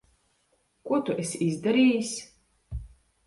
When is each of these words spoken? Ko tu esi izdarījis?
Ko 0.89 0.99
tu 1.09 1.17
esi 1.23 1.41
izdarījis? 1.49 2.13